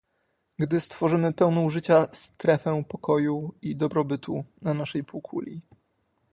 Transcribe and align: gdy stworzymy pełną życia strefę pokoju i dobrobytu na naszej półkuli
gdy 0.59 0.79
stworzymy 0.79 1.33
pełną 1.33 1.69
życia 1.69 2.07
strefę 2.13 2.83
pokoju 2.89 3.53
i 3.61 3.75
dobrobytu 3.75 4.43
na 4.61 4.73
naszej 4.73 5.03
półkuli 5.03 5.61